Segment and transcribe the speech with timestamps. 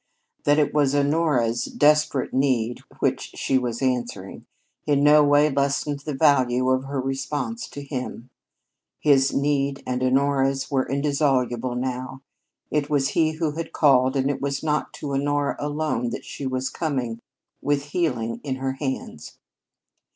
[0.45, 4.47] That it was Honora's desperate need which she was answering,
[4.87, 8.31] in no way lessened the value of her response to him.
[8.99, 12.23] His need and Honora's were indissoluble now;
[12.71, 16.47] it was he who had called, and it was not to Honora alone that she
[16.47, 17.19] was coming
[17.61, 19.37] with healing in her hands.